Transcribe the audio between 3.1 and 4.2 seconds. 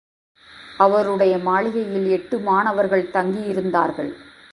தங்கியிருந்தார்கள்.